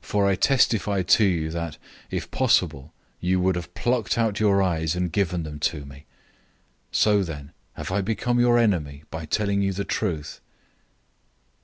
[0.00, 1.76] For I testify to you that,
[2.08, 6.06] if possible, you would have plucked out your eyes and given them to me.
[6.92, 10.40] 004:016 So then, have I become your enemy by telling you the truth?